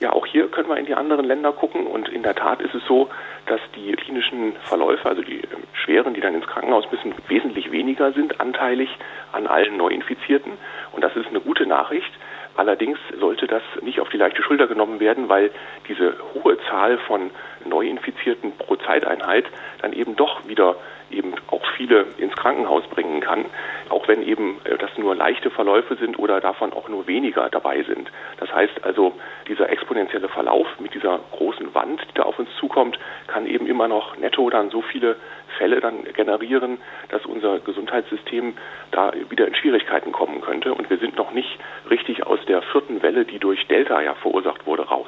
Ja, 0.00 0.12
auch 0.12 0.26
hier 0.26 0.48
können 0.52 0.68
wir 0.68 0.76
in 0.76 0.86
die 0.86 0.94
anderen 0.94 1.24
Länder 1.24 1.52
gucken 1.52 1.86
und 1.86 2.08
in 2.08 2.22
der 2.22 2.34
Tat 2.34 2.60
ist 2.60 2.74
es 2.74 2.84
so, 2.86 3.08
dass 3.46 3.60
die 3.74 3.92
klinischen 3.92 4.54
Verläufe, 4.62 5.08
also 5.08 5.22
die 5.22 5.38
ähm, 5.38 5.64
schweren, 5.72 6.14
die 6.14 6.20
dann 6.20 6.34
ins 6.34 6.46
Krankenhaus 6.46 6.84
müssen, 6.92 7.14
wesentlich 7.28 7.72
weniger 7.72 8.12
sind 8.12 8.40
anteilig 8.40 8.88
an 9.32 9.46
allen 9.46 9.76
Neuinfizierten 9.76 10.52
und 10.92 11.02
das 11.02 11.16
ist 11.16 11.28
eine 11.28 11.40
gute 11.40 11.66
Nachricht. 11.66 12.12
Allerdings 12.56 12.98
sollte 13.18 13.46
das 13.46 13.62
nicht 13.80 14.00
auf 14.00 14.08
die 14.10 14.18
leichte 14.18 14.42
Schulter 14.42 14.66
genommen 14.66 15.00
werden, 15.00 15.28
weil 15.28 15.50
diese 15.88 16.14
hohe 16.34 16.58
Zahl 16.68 16.98
von 16.98 17.30
Neuinfizierten 17.64 18.52
pro 18.56 18.76
Zeiteinheit 18.76 19.46
dann 19.80 19.92
eben 19.92 20.16
doch 20.16 20.46
wieder 20.46 20.76
eben 21.12 21.34
auch 21.48 21.62
viele 21.76 22.06
ins 22.16 22.34
Krankenhaus 22.34 22.84
bringen 22.88 23.20
kann, 23.20 23.44
auch 23.88 24.08
wenn 24.08 24.22
eben 24.22 24.60
äh, 24.64 24.76
das 24.78 24.90
nur 24.96 25.14
leichte 25.14 25.50
Verläufe 25.50 25.96
sind 25.96 26.18
oder 26.18 26.40
davon 26.40 26.72
auch 26.72 26.88
nur 26.88 27.06
weniger 27.06 27.48
dabei 27.50 27.82
sind. 27.82 28.10
Das 28.38 28.52
heißt 28.52 28.84
also, 28.84 29.12
dieser 29.46 29.68
exponentielle 29.70 30.28
Verlauf 30.28 30.66
mit 30.78 30.94
dieser 30.94 31.20
großen 31.32 31.74
Wand, 31.74 32.00
die 32.08 32.14
da 32.14 32.22
auf 32.22 32.38
uns 32.38 32.48
zukommt, 32.58 32.98
kann 33.26 33.46
eben 33.46 33.66
immer 33.66 33.88
noch 33.88 34.16
netto 34.16 34.48
dann 34.50 34.70
so 34.70 34.82
viele 34.82 35.16
Fälle 35.62 35.80
dann 35.80 36.02
generieren, 36.16 36.78
dass 37.10 37.24
unser 37.24 37.60
Gesundheitssystem 37.60 38.54
da 38.90 39.12
wieder 39.30 39.46
in 39.46 39.54
Schwierigkeiten 39.54 40.10
kommen 40.10 40.40
könnte. 40.40 40.74
Und 40.74 40.90
wir 40.90 40.98
sind 40.98 41.16
noch 41.16 41.32
nicht 41.32 41.56
richtig 41.88 42.26
aus 42.26 42.40
der 42.48 42.62
vierten 42.72 43.00
Welle, 43.00 43.24
die 43.24 43.38
durch 43.38 43.64
Delta 43.68 44.02
ja 44.02 44.16
verursacht 44.16 44.66
wurde, 44.66 44.82
raus. 44.82 45.06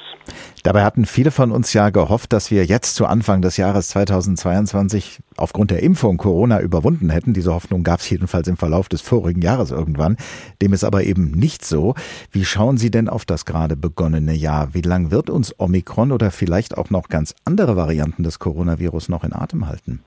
Dabei 0.62 0.84
hatten 0.84 1.06
viele 1.06 1.32
von 1.32 1.50
uns 1.50 1.72
ja 1.72 1.90
gehofft, 1.90 2.32
dass 2.32 2.52
wir 2.52 2.64
jetzt 2.66 2.94
zu 2.94 3.04
Anfang 3.04 3.42
des 3.42 3.56
Jahres 3.56 3.88
2022 3.88 5.18
aufgrund 5.36 5.72
der 5.72 5.82
Impfung 5.82 6.18
Corona 6.18 6.60
überwunden 6.60 7.10
hätten. 7.10 7.34
Diese 7.34 7.52
Hoffnung 7.52 7.82
gab 7.82 7.98
es 7.98 8.08
jedenfalls 8.08 8.46
im 8.46 8.56
Verlauf 8.56 8.88
des 8.88 9.02
vorigen 9.02 9.42
Jahres 9.42 9.72
irgendwann. 9.72 10.16
Dem 10.62 10.72
ist 10.72 10.84
aber 10.84 11.02
eben 11.02 11.32
nicht 11.32 11.64
so. 11.64 11.94
Wie 12.30 12.44
schauen 12.44 12.76
Sie 12.76 12.92
denn 12.92 13.08
auf 13.08 13.24
das 13.24 13.44
gerade 13.44 13.74
begonnene 13.74 14.34
Jahr? 14.34 14.72
Wie 14.72 14.82
lang 14.82 15.10
wird 15.10 15.30
uns 15.30 15.52
Omikron 15.58 16.12
oder 16.12 16.30
vielleicht 16.30 16.78
auch 16.78 16.90
noch 16.90 17.08
ganz 17.08 17.34
andere 17.44 17.76
Varianten 17.76 18.22
des 18.22 18.38
Coronavirus 18.38 19.08
noch 19.08 19.24
in 19.24 19.32
Atem 19.32 19.66
halten? 19.66 20.04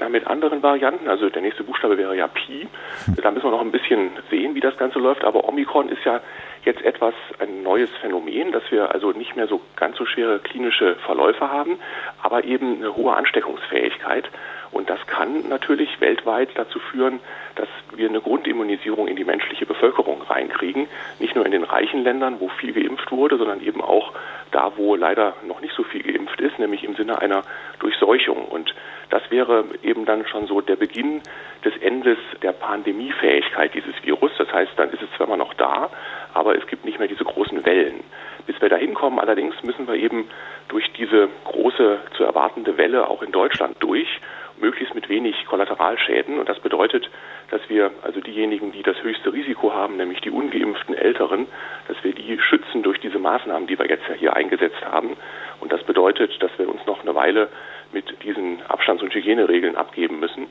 Na, 0.00 0.08
mit 0.08 0.26
anderen 0.26 0.62
Varianten, 0.62 1.08
also 1.08 1.28
der 1.28 1.42
nächste 1.42 1.62
Buchstabe 1.62 1.98
wäre 1.98 2.16
ja 2.16 2.26
Pi. 2.26 2.66
Da 3.22 3.30
müssen 3.30 3.44
wir 3.44 3.50
noch 3.50 3.60
ein 3.60 3.70
bisschen 3.70 4.12
sehen, 4.30 4.54
wie 4.54 4.60
das 4.60 4.76
Ganze 4.78 4.98
läuft. 4.98 5.24
Aber 5.24 5.46
Omikron 5.46 5.90
ist 5.90 6.02
ja 6.04 6.20
jetzt 6.64 6.80
etwas 6.82 7.12
ein 7.38 7.62
neues 7.62 7.90
Phänomen, 8.00 8.50
dass 8.50 8.62
wir 8.70 8.94
also 8.94 9.12
nicht 9.12 9.36
mehr 9.36 9.46
so 9.46 9.60
ganz 9.76 9.98
so 9.98 10.06
schwere 10.06 10.38
klinische 10.38 10.96
Verläufe 11.04 11.50
haben, 11.50 11.78
aber 12.22 12.44
eben 12.44 12.76
eine 12.76 12.96
hohe 12.96 13.14
Ansteckungsfähigkeit. 13.14 14.24
Und 14.72 14.88
das 14.88 15.04
kann 15.06 15.48
natürlich 15.48 16.00
weltweit 16.00 16.50
dazu 16.54 16.78
führen, 16.78 17.20
dass 17.56 17.68
wir 17.94 18.08
eine 18.08 18.20
Grundimmunisierung 18.20 19.08
in 19.08 19.16
die 19.16 19.24
menschliche 19.24 19.66
Bevölkerung 19.66 20.22
reinkriegen. 20.22 20.86
Nicht 21.18 21.34
nur 21.34 21.44
in 21.44 21.50
den 21.50 21.64
reichen 21.64 22.04
Ländern, 22.04 22.36
wo 22.38 22.48
viel 22.48 22.72
geimpft 22.72 23.10
wurde, 23.10 23.36
sondern 23.36 23.60
eben 23.62 23.80
auch 23.80 24.12
da, 24.52 24.72
wo 24.76 24.94
leider 24.94 25.34
noch 25.46 25.60
nicht 25.60 25.74
so 25.74 25.82
viel 25.82 26.02
geimpft 26.02 26.40
ist, 26.40 26.58
nämlich 26.58 26.84
im 26.84 26.94
Sinne 26.94 27.20
einer 27.20 27.42
Durchseuchung. 27.80 28.44
Und 28.44 28.74
das 29.10 29.22
wäre 29.30 29.64
eben 29.82 30.04
dann 30.04 30.26
schon 30.26 30.46
so 30.46 30.60
der 30.60 30.76
Beginn 30.76 31.20
des 31.64 31.76
Endes 31.78 32.18
der 32.42 32.52
Pandemiefähigkeit 32.52 33.74
dieses 33.74 33.94
Virus. 34.04 34.30
Das 34.38 34.52
heißt, 34.52 34.72
dann 34.76 34.90
ist 34.90 35.02
es 35.02 35.10
zwar 35.16 35.26
immer 35.26 35.36
noch 35.36 35.54
da, 35.54 35.90
aber 36.32 36.56
es 36.56 36.66
gibt 36.68 36.84
nicht 36.84 36.98
mehr 37.00 37.08
diese 37.08 37.24
großen 37.24 37.66
Wellen. 37.66 38.04
Bis 38.46 38.60
wir 38.60 38.68
da 38.68 38.76
hinkommen 38.76 39.18
allerdings 39.18 39.60
müssen 39.62 39.86
wir 39.86 39.94
eben 39.94 40.28
durch 40.68 40.90
diese 40.92 41.28
große 41.44 41.98
zu 42.16 42.24
erwartende 42.24 42.76
Welle 42.78 43.08
auch 43.08 43.22
in 43.22 43.32
Deutschland 43.32 43.76
durch, 43.80 44.08
möglichst 44.60 44.94
mit 44.94 45.08
wenig 45.08 45.44
Kollateralschäden. 45.46 46.38
Und 46.38 46.48
das 46.48 46.60
bedeutet, 46.60 47.08
dass 47.50 47.60
wir 47.68 47.90
also 48.02 48.20
diejenigen, 48.20 48.72
die 48.72 48.82
das 48.82 49.02
höchste 49.02 49.32
Risiko 49.32 49.72
haben, 49.72 49.96
nämlich 49.96 50.20
die 50.20 50.30
ungeimpften 50.30 50.94
Älteren, 50.94 51.46
dass 51.88 52.02
wir 52.04 52.14
die 52.14 52.38
schützen 52.40 52.82
durch 52.82 53.00
diese 53.00 53.18
Maßnahmen, 53.18 53.66
die 53.66 53.78
wir 53.78 53.86
jetzt 53.88 54.08
ja 54.08 54.14
hier 54.14 54.36
eingesetzt 54.36 54.84
haben. 54.84 55.16
Und 55.60 55.72
das 55.72 55.82
bedeutet, 55.84 56.42
dass 56.42 56.50
wir 56.58 56.68
uns 56.68 56.84
noch 56.86 57.02
eine 57.02 57.14
Weile 57.14 57.48
mit 57.92 58.04
diesen 58.22 58.62
Abstands- 58.68 59.02
und 59.02 59.14
Hygieneregeln 59.14 59.76
abgeben 59.76 60.20
müssen. 60.20 60.46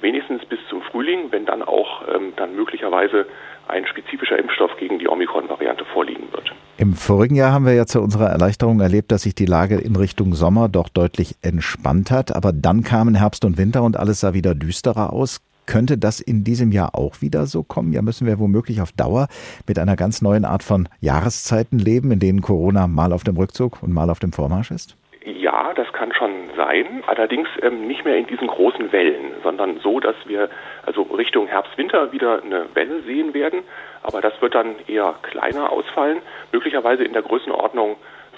Wenigstens 0.00 0.44
bis 0.46 0.60
zum 0.68 0.82
Frühling, 0.82 1.30
wenn 1.30 1.46
dann 1.46 1.62
auch 1.62 2.02
ähm, 2.14 2.32
dann 2.36 2.54
möglicherweise 2.54 3.26
ein 3.68 3.86
spezifischer 3.86 4.38
Impfstoff 4.38 4.76
gegen 4.78 4.98
die 4.98 5.08
Omikron-Variante 5.08 5.84
vorliegen 5.86 6.32
wird. 6.32 6.52
Im 6.78 6.94
vorigen 6.94 7.34
Jahr 7.34 7.52
haben 7.52 7.66
wir 7.66 7.74
ja 7.74 7.86
zu 7.86 8.00
unserer 8.00 8.28
Erleichterung 8.28 8.80
erlebt, 8.80 9.10
dass 9.12 9.22
sich 9.22 9.34
die 9.34 9.46
Lage 9.46 9.76
in 9.78 9.96
Richtung 9.96 10.34
Sommer 10.34 10.68
doch 10.68 10.88
deutlich 10.88 11.34
entspannt 11.42 12.10
hat. 12.10 12.34
Aber 12.34 12.52
dann 12.52 12.82
kamen 12.82 13.14
Herbst 13.14 13.44
und 13.44 13.58
Winter 13.58 13.82
und 13.82 13.96
alles 13.96 14.20
sah 14.20 14.32
wieder 14.32 14.54
düsterer 14.54 15.12
aus. 15.12 15.40
Könnte 15.66 15.98
das 15.98 16.20
in 16.20 16.44
diesem 16.44 16.72
Jahr 16.72 16.94
auch 16.94 17.20
wieder 17.20 17.46
so 17.46 17.62
kommen? 17.62 17.92
Ja, 17.92 18.00
müssen 18.00 18.26
wir 18.26 18.38
womöglich 18.38 18.80
auf 18.80 18.92
Dauer 18.92 19.28
mit 19.66 19.78
einer 19.78 19.96
ganz 19.96 20.22
neuen 20.22 20.46
Art 20.46 20.62
von 20.62 20.88
Jahreszeiten 21.00 21.78
leben, 21.78 22.10
in 22.10 22.20
denen 22.20 22.40
Corona 22.40 22.86
mal 22.86 23.12
auf 23.12 23.22
dem 23.22 23.36
Rückzug 23.36 23.82
und 23.82 23.92
mal 23.92 24.08
auf 24.08 24.18
dem 24.18 24.32
Vormarsch 24.32 24.70
ist? 24.70 24.96
Ja, 25.36 25.74
das 25.74 25.92
kann 25.92 26.14
schon 26.14 26.50
sein. 26.56 27.02
Allerdings 27.06 27.48
ähm, 27.62 27.86
nicht 27.86 28.04
mehr 28.04 28.16
in 28.16 28.26
diesen 28.26 28.46
großen 28.46 28.92
Wellen, 28.92 29.32
sondern 29.42 29.78
so, 29.80 30.00
dass 30.00 30.16
wir 30.24 30.48
also 30.86 31.02
Richtung 31.02 31.46
Herbst-Winter 31.46 32.12
wieder 32.12 32.42
eine 32.42 32.66
Welle 32.74 33.02
sehen 33.02 33.34
werden. 33.34 33.62
Aber 34.02 34.22
das 34.22 34.40
wird 34.40 34.54
dann 34.54 34.76
eher 34.86 35.16
kleiner 35.22 35.70
ausfallen, 35.70 36.22
möglicherweise 36.50 37.04
in 37.04 37.12
der 37.12 37.22
Größenordnung 37.22 37.96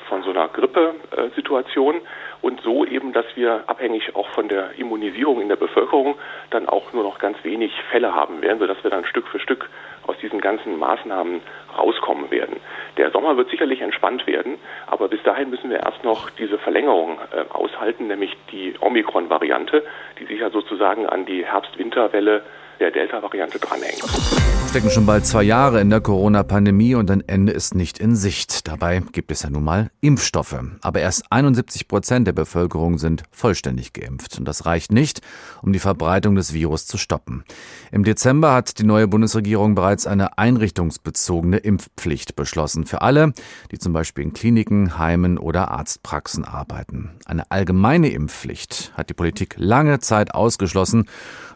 von 0.09 0.23
so 0.25 0.31
einer 0.31 0.49
Grippesituation 0.49 2.01
und 2.43 2.61
so 2.63 2.85
eben, 2.85 3.13
dass 3.13 3.27
wir 3.35 3.65
abhängig 3.67 4.15
auch 4.17 4.29
von 4.31 4.49
der 4.49 4.79
Immunisierung 4.79 5.41
in 5.41 5.49
der 5.49 5.57
Bevölkerung 5.57 6.17
dann 6.51 6.69
auch 6.69 6.93
nur 6.93 7.03
noch 7.03 7.19
ganz 7.19 7.37
wenig 7.45 7.73
Fälle 7.91 8.15
haben 8.15 8.43
werden, 8.43 8.59
sodass 8.59 8.83
wir 8.83 8.91
dann 8.91 9.05
Stück 9.05 9.27
für 9.29 9.41
Stück 9.41 9.69
aus 10.07 10.17
diesen 10.23 10.41
ganzen 10.41 10.79
Maßnahmen 10.79 11.41
rauskommen 11.77 12.31
werden. 12.31 12.57
Der 12.97 13.11
Sommer 13.11 13.37
wird 13.37 13.51
sicherlich 13.51 13.81
entspannt 13.81 14.27
werden, 14.27 14.59
aber 14.87 15.09
bis 15.09 15.23
dahin 15.23 15.51
müssen 15.51 15.71
wir 15.71 15.81
erst 15.81 16.03
noch 16.05 16.31
diese 16.31 16.59
Verlängerung 16.59 17.19
äh, 17.33 17.45
aushalten, 17.53 18.07
nämlich 18.09 18.37
die 18.51 18.75
Omikron-Variante, 18.81 19.85
die 20.19 20.25
sich 20.25 20.41
ja 20.41 20.51
sozusagen 20.51 21.07
an 21.07 21.27
die 21.27 21.45
Herbst-Winterwelle 21.45 22.43
der 22.81 22.91
Delta-Variante 22.91 23.59
dranhängt. 23.59 24.60
Stecken 24.71 24.91
schon 24.91 25.05
bald 25.05 25.27
zwei 25.27 25.43
Jahre 25.43 25.81
in 25.81 25.91
der 25.91 26.01
Corona-Pandemie 26.01 26.95
und 26.95 27.11
ein 27.11 27.29
Ende 27.29 27.51
ist 27.51 27.75
nicht 27.75 27.99
in 27.99 28.15
Sicht. 28.15 28.69
Dabei 28.69 29.01
gibt 29.01 29.33
es 29.33 29.43
ja 29.43 29.51
nun 29.51 29.65
mal 29.65 29.91
Impfstoffe. 30.01 30.55
Aber 30.81 31.01
erst 31.01 31.25
71 31.33 31.89
Prozent 31.89 32.29
der 32.29 32.35
Bevölkerung 32.35 32.97
sind 32.99 33.25
vollständig 33.33 33.93
geimpft. 33.95 34.39
Und 34.39 34.45
das 34.45 34.67
reicht 34.67 34.93
nicht, 34.93 35.23
um 35.61 35.73
die 35.73 35.81
Verbreitung 35.81 36.37
des 36.37 36.55
Virus 36.55 36.87
zu 36.87 36.99
stoppen. 36.99 37.43
Im 37.91 38.05
Dezember 38.05 38.55
hat 38.55 38.79
die 38.79 38.85
neue 38.85 39.09
Bundesregierung 39.09 39.75
bereits 39.75 40.07
eine 40.07 40.39
einrichtungsbezogene 40.39 41.57
Impfpflicht 41.57 42.37
beschlossen. 42.37 42.87
Für 42.87 43.03
alle, 43.03 43.33
die 43.73 43.79
zum 43.79 43.93
Beispiel 43.93 44.23
in 44.23 44.35
Kliniken, 44.35 44.97
Heimen 44.99 45.37
oder 45.37 45.73
Arztpraxen 45.73 46.45
arbeiten. 46.45 47.11
Eine 47.25 47.51
allgemeine 47.51 48.11
Impfpflicht 48.11 48.93
hat 48.95 49.11
die 49.11 49.15
Politik 49.15 49.57
lange 49.59 49.99
Zeit 49.99 50.33
ausgeschlossen. 50.33 51.07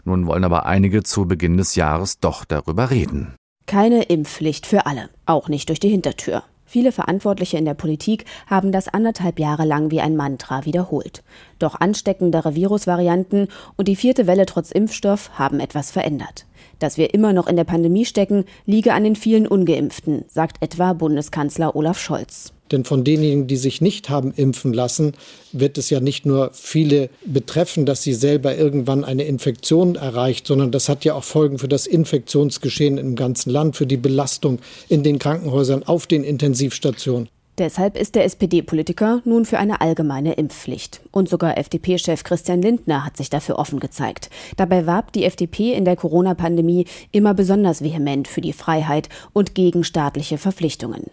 Nun 0.04 0.26
wollen 0.26 0.44
aber 0.44 0.66
einige 0.66 1.02
zu 1.02 1.26
Beginn 1.26 1.56
des 1.56 1.74
Jahres 1.74 2.18
doch 2.18 2.44
darüber 2.44 2.90
reden. 2.90 3.34
Keine 3.66 4.02
Impfpflicht 4.02 4.66
für 4.66 4.86
alle, 4.86 5.08
auch 5.26 5.48
nicht 5.48 5.68
durch 5.68 5.80
die 5.80 5.88
Hintertür. 5.88 6.42
Viele 6.66 6.92
Verantwortliche 6.92 7.56
in 7.56 7.64
der 7.64 7.74
Politik 7.74 8.24
haben 8.46 8.72
das 8.72 8.88
anderthalb 8.88 9.38
Jahre 9.38 9.64
lang 9.64 9.90
wie 9.90 10.00
ein 10.00 10.16
Mantra 10.16 10.64
wiederholt. 10.64 11.22
Doch 11.58 11.74
ansteckendere 11.78 12.54
Virusvarianten 12.54 13.48
und 13.76 13.86
die 13.86 13.96
vierte 13.96 14.26
Welle 14.26 14.46
trotz 14.46 14.72
Impfstoff 14.72 15.30
haben 15.38 15.60
etwas 15.60 15.90
verändert. 15.90 16.46
Dass 16.78 16.98
wir 16.98 17.14
immer 17.14 17.32
noch 17.32 17.46
in 17.46 17.56
der 17.56 17.64
Pandemie 17.64 18.04
stecken, 18.04 18.44
liege 18.66 18.92
an 18.92 19.04
den 19.04 19.14
vielen 19.14 19.46
ungeimpften, 19.46 20.24
sagt 20.26 20.62
etwa 20.62 20.94
Bundeskanzler 20.94 21.76
Olaf 21.76 21.98
Scholz. 22.00 22.53
Denn 22.72 22.84
von 22.84 23.04
denjenigen, 23.04 23.46
die 23.46 23.56
sich 23.56 23.80
nicht 23.80 24.08
haben 24.08 24.32
impfen 24.34 24.72
lassen, 24.72 25.12
wird 25.52 25.76
es 25.76 25.90
ja 25.90 26.00
nicht 26.00 26.24
nur 26.24 26.50
viele 26.52 27.10
betreffen, 27.26 27.84
dass 27.84 28.02
sie 28.02 28.14
selber 28.14 28.56
irgendwann 28.56 29.04
eine 29.04 29.24
Infektion 29.24 29.96
erreicht, 29.96 30.46
sondern 30.46 30.70
das 30.70 30.88
hat 30.88 31.04
ja 31.04 31.14
auch 31.14 31.24
Folgen 31.24 31.58
für 31.58 31.68
das 31.68 31.86
Infektionsgeschehen 31.86 32.98
im 32.98 33.16
ganzen 33.16 33.50
Land, 33.50 33.76
für 33.76 33.86
die 33.86 33.98
Belastung 33.98 34.60
in 34.88 35.02
den 35.02 35.18
Krankenhäusern, 35.18 35.82
auf 35.82 36.06
den 36.06 36.24
Intensivstationen. 36.24 37.28
Deshalb 37.58 37.96
ist 37.96 38.16
der 38.16 38.24
SPD-Politiker 38.24 39.22
nun 39.24 39.44
für 39.44 39.58
eine 39.58 39.80
allgemeine 39.80 40.32
Impfpflicht. 40.32 41.02
Und 41.12 41.28
sogar 41.28 41.56
FDP-Chef 41.56 42.24
Christian 42.24 42.60
Lindner 42.60 43.04
hat 43.04 43.16
sich 43.16 43.30
dafür 43.30 43.60
offen 43.60 43.78
gezeigt. 43.78 44.28
Dabei 44.56 44.86
warb 44.86 45.12
die 45.12 45.24
FDP 45.24 45.72
in 45.72 45.84
der 45.84 45.94
Corona-Pandemie 45.94 46.86
immer 47.12 47.32
besonders 47.32 47.80
vehement 47.84 48.26
für 48.26 48.40
die 48.40 48.52
Freiheit 48.52 49.08
und 49.32 49.54
gegen 49.54 49.84
staatliche 49.84 50.36
Verpflichtungen. 50.36 51.04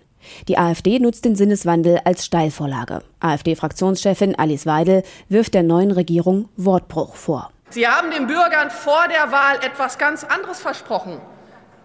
Die 0.47 0.57
AfD 0.57 0.99
nutzt 0.99 1.25
den 1.25 1.35
Sinneswandel 1.35 1.99
als 2.03 2.25
Steilvorlage. 2.25 3.03
AfD-Fraktionschefin 3.19 4.35
Alice 4.35 4.65
Weidel 4.65 5.03
wirft 5.29 5.53
der 5.53 5.63
neuen 5.63 5.91
Regierung 5.91 6.49
Wortbruch 6.57 7.15
vor. 7.15 7.51
Sie 7.69 7.87
haben 7.87 8.11
den 8.11 8.27
Bürgern 8.27 8.69
vor 8.69 9.07
der 9.07 9.31
Wahl 9.31 9.57
etwas 9.63 9.97
ganz 9.97 10.23
anderes 10.23 10.59
versprochen. 10.59 11.19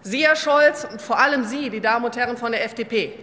Sie, 0.01 0.25
Herr 0.25 0.35
Scholz, 0.35 0.85
und 0.89 1.01
vor 1.01 1.19
allem 1.19 1.45
Sie, 1.45 1.69
die 1.69 1.81
Damen 1.81 2.05
und 2.05 2.15
Herren 2.15 2.37
von 2.37 2.51
der 2.51 2.63
FDP. 2.65 3.13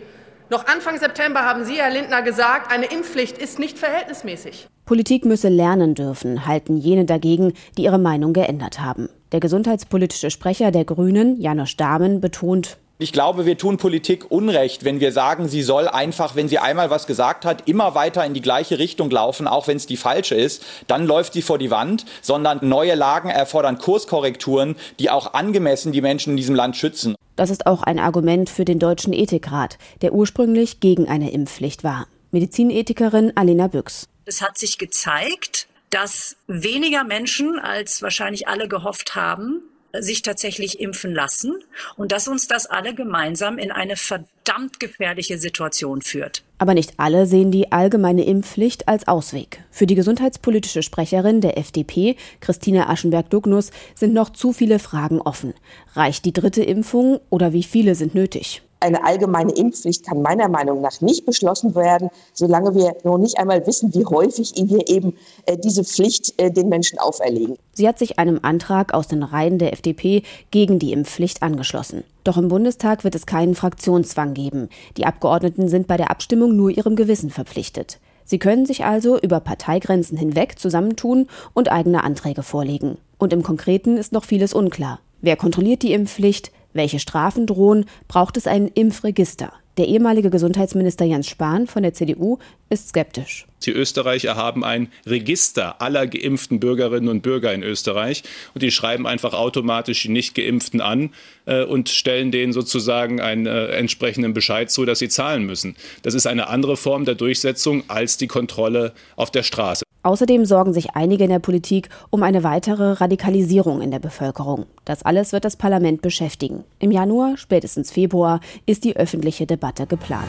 Noch 0.51 0.67
Anfang 0.67 0.99
September 0.99 1.45
haben 1.45 1.65
Sie, 1.65 1.77
Herr 1.77 1.91
Lindner, 1.91 2.23
gesagt, 2.23 2.71
eine 2.71 2.87
Impfpflicht 2.87 3.39
ist 3.39 3.59
nicht 3.59 3.79
verhältnismäßig. 3.79 4.69
Politik 4.85 5.25
müsse 5.25 5.49
lernen 5.49 5.95
dürfen, 5.95 6.47
halten 6.47 6.77
jene 6.77 7.07
dagegen, 7.07 7.55
die 7.79 7.85
ihre 7.85 7.99
Meinung 7.99 8.35
geändert 8.35 8.81
haben. 8.81 9.09
Der 9.33 9.41
gesundheitspolitische 9.41 10.31
Sprecher 10.31 10.71
der 10.71 10.85
Grünen, 10.85 11.41
Janosch 11.41 11.77
Dahmen, 11.77 12.21
betont, 12.21 12.77
ich 12.97 13.13
glaube, 13.13 13.45
wir 13.45 13.59
tun 13.59 13.77
Politik 13.77 14.31
Unrecht, 14.31 14.85
wenn 14.85 15.01
wir 15.01 15.11
sagen, 15.11 15.49
sie 15.49 15.63
soll 15.63 15.89
einfach, 15.89 16.37
wenn 16.37 16.49
sie 16.49 16.59
einmal 16.59 16.91
was 16.91 17.09
gesagt 17.09 17.45
hat, 17.45 17.69
immer 17.69 17.97
weiter 17.97 18.25
in 18.25 18.35
die 18.35 18.41
gleiche 18.41 18.79
Richtung 18.79 19.11
laufen, 19.11 19.49
auch 19.49 19.67
wenn 19.67 19.77
es 19.77 19.87
die 19.87 19.97
falsche 19.97 20.37
ist. 20.37 20.65
Dann 20.87 21.05
läuft 21.05 21.33
sie 21.33 21.43
vor 21.43 21.59
die 21.59 21.73
Wand, 21.73 22.07
sondern 22.23 22.61
neue 22.63 22.95
Lagen 22.95 23.31
erfordern 23.31 23.79
Kurskorrekturen, 23.79 24.77
die 25.01 25.11
auch 25.11 25.35
angemessen 25.35 25.91
die 25.91 26.03
Menschen 26.03 26.31
in 26.31 26.37
diesem 26.37 26.55
Land 26.55 26.77
schützen. 26.77 27.17
Das 27.35 27.51
ist 27.51 27.67
auch 27.67 27.83
ein 27.83 27.99
Argument 27.99 28.49
für 28.49 28.65
den 28.65 28.79
Deutschen 28.79 29.13
Ethikrat, 29.13 29.77
der 30.01 30.13
ursprünglich 30.13 30.79
gegen 30.79 31.09
eine 31.09 31.33
Impfpflicht 31.33 31.83
war. 31.83 32.07
Medizinethikerin 32.31 33.33
Alena 33.37 33.67
Büchs. 33.67 34.07
Es 34.25 34.41
hat 34.41 34.57
sich 34.57 34.79
gezeigt, 34.79 35.67
dass 35.91 36.37
weniger 36.47 37.03
Menschen, 37.03 37.59
als 37.59 38.03
wahrscheinlich 38.03 38.47
alle 38.47 38.69
gehofft 38.69 39.17
haben, 39.17 39.63
sich 40.01 40.23
tatsächlich 40.23 40.81
impfen 40.81 41.15
lassen 41.15 41.55
und 41.97 42.13
dass 42.13 42.29
uns 42.29 42.49
das 42.49 42.67
alle 42.67 42.95
gemeinsam 42.95 43.59
in 43.59 43.71
eine 43.71 43.97
verdammt 43.97 44.81
gefährliche 44.81 45.39
Situation 45.39 46.03
führt. 46.03 46.43
Aber 46.59 46.75
nicht 46.75 46.95
alle 46.99 47.27
sehen 47.27 47.51
die 47.51 47.73
allgemeine 47.73 48.25
Impfpflicht 48.25 48.89
als 48.89 49.09
Ausweg. 49.09 49.63
Für 49.71 49.87
die 49.87 49.95
gesundheitspolitische 49.95 50.83
Sprecherin 50.83 51.41
der 51.41 51.59
FDP, 51.59 52.17
Christine 52.41 52.89
Aschenberg-Dugnus, 52.89 53.71
sind 53.95 54.15
noch 54.15 54.31
zu 54.31 54.53
viele 54.53 54.79
Fragen 54.79 55.21
offen. 55.21 55.55
Reicht 55.95 56.25
die 56.25 56.33
dritte 56.33 56.63
Impfung 56.63 57.21
oder 57.31 57.53
wie 57.53 57.63
viele 57.63 57.95
sind 57.95 58.15
nötig? 58.15 58.63
Eine 58.85 59.03
allgemeine 59.03 59.53
Impfpflicht 59.53 60.05
kann 60.05 60.21
meiner 60.21 60.47
Meinung 60.47 60.83
nach 60.83 61.01
nicht 61.01 61.25
beschlossen 61.25 61.75
werden, 61.75 62.11
solange 62.35 62.75
wir 62.75 62.95
noch 63.03 63.17
nicht 63.17 63.39
einmal 63.39 63.67
wissen, 63.67 63.95
wie 63.95 64.05
häufig 64.05 64.53
wir 64.57 64.87
eben 64.91 65.17
äh, 65.47 65.57
diese 65.57 65.85
Pflicht 65.85 66.35
äh, 66.37 66.51
den 66.51 66.69
Menschen 66.69 66.99
auferlegen. 66.99 67.57
Sie 67.73 67.89
hat 67.89 67.99
sich 67.99 68.19
einem 68.19 68.41
Antrag 68.43 68.93
aus 68.93 69.09
den 69.09 69.23
Reihen 69.23 69.59
der 69.59 69.73
FDP 69.73 70.23
gegen 70.51 70.79
die 70.79 70.93
Impfpflicht 70.93 71.43
angeschlossen. 71.43 72.05
Doch 72.25 72.37
im 72.37 72.49
Bundestag 72.49 73.05
wird 73.05 73.15
es 73.15 73.25
keinen 73.25 73.55
Fraktionszwang 73.55 74.35
geben. 74.35 74.69
Die 74.99 75.07
Abgeordneten 75.07 75.69
sind 75.69 75.87
bei 75.87 75.97
der 75.97 76.11
Abstimmung 76.11 76.55
nur 76.55 76.69
ihrem 76.69 76.95
Gewissen 76.95 77.31
verpflichtet. 77.31 78.01
Sie 78.27 78.39
können 78.39 78.67
sich 78.67 78.85
also 78.85 79.19
über 79.19 79.41
Parteigrenzen 79.41 80.19
hinweg 80.19 80.59
zusammentun 80.59 81.29
und 81.55 81.73
eigene 81.73 82.05
Anträge 82.05 82.43
vorlegen. 82.43 82.99
Und 83.17 83.33
im 83.33 83.43
Konkreten 83.43 83.97
ist 83.97 84.13
noch 84.13 84.25
vieles 84.25 84.53
unklar. 84.53 85.01
Wer 85.23 85.37
kontrolliert 85.37 85.83
die 85.83 85.95
Impfpflicht? 85.95 86.53
Welche 86.75 86.99
Strafen 86.99 87.47
drohen? 87.47 87.87
Braucht 88.09 88.37
es 88.37 88.47
ein 88.47 88.69
Impfregister? 88.69 89.53
Der 89.77 89.89
ehemalige 89.89 90.31
Gesundheitsminister 90.31 91.05
Jens 91.05 91.29
Spahn 91.29 91.67
von 91.67 91.83
der 91.83 91.95
CDU 91.95 92.39
ist 92.69 92.91
skeptisch. 92.91 93.47
Die 93.65 93.73
Österreicher 93.73 94.37
haben 94.37 94.65
ein 94.65 94.89
Register 95.07 95.81
aller 95.81 96.07
geimpften 96.07 96.61
Bürgerinnen 96.61 97.09
und 97.09 97.23
Bürger 97.23 97.53
in 97.53 97.63
Österreich 97.63 98.23
und 98.55 98.63
die 98.63 98.71
schreiben 98.71 99.07
einfach 99.07 99.35
automatisch 99.35 100.03
die 100.03 100.11
nicht 100.11 100.35
geimpften 100.35 100.81
an 100.81 101.11
äh, 101.47 101.65
und 101.65 101.89
stellen 101.89 102.31
denen 102.31 102.53
sozusagen 102.53 103.21
einen 103.21 103.47
äh, 103.47 103.67
entsprechenden 103.69 104.35
Bescheid 104.35 104.71
zu, 104.71 104.85
dass 104.85 104.99
sie 104.99 105.09
zahlen 105.09 105.45
müssen. 105.45 105.77
Das 106.03 106.15
ist 106.15 106.27
eine 106.27 106.49
andere 106.49 106.77
Form 106.77 107.05
der 107.05 107.15
Durchsetzung 107.15 107.85
als 107.89 108.17
die 108.17 108.29
Kontrolle 108.29 108.93
auf 109.17 109.31
der 109.31 109.43
Straße. 109.43 109.84
Außerdem 110.05 110.45
sorgen 110.45 110.75
sich 110.75 110.95
einige 110.95 111.25
in 111.25 111.31
der 111.31 111.39
Politik 111.39 111.89
um 112.11 112.23
eine 112.23 112.45
weitere 112.45 112.93
Radikalisierung 112.93 113.81
in 113.81 113.91
der 113.91 113.99
Bevölkerung. 113.99 114.67
Das 114.85 115.03
alles 115.03 115.33
wird 115.33 115.47
das 115.47 115.57
Parlament 115.57 116.03
beschäftigen. 116.03 116.65
Im 116.79 116.91
Januar, 116.91 117.39
spätestens 117.39 117.91
Februar, 117.91 118.41
ist 118.67 118.85
die 118.85 118.97
öffentliche 118.97 119.47
Debatte 119.47 119.87
geplant. 119.87 120.29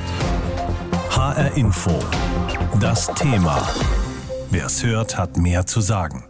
HR 1.09 1.57
Info. 1.57 1.91
Das 2.79 3.07
Thema. 3.15 3.61
Wer 4.49 4.65
es 4.65 4.83
hört, 4.83 5.17
hat 5.17 5.37
mehr 5.37 5.65
zu 5.65 5.81
sagen. 5.81 6.23